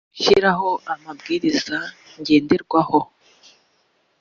[0.09, 1.77] gushyiraho amabwiriza
[2.19, 2.99] ngenderwaho